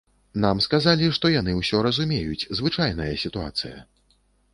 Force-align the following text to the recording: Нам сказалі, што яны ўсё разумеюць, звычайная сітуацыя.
Нам 0.43 0.59
сказалі, 0.67 1.09
што 1.17 1.29
яны 1.33 1.53
ўсё 1.57 1.81
разумеюць, 1.87 2.47
звычайная 2.61 3.11
сітуацыя. 3.25 3.77